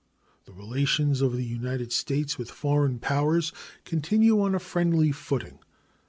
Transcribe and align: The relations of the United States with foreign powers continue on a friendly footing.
The 0.45 0.51
relations 0.51 1.21
of 1.21 1.33
the 1.37 1.45
United 1.45 1.93
States 1.93 2.35
with 2.35 2.49
foreign 2.49 2.97
powers 2.97 3.53
continue 3.85 4.41
on 4.41 4.55
a 4.55 4.59
friendly 4.59 5.11
footing. 5.11 5.59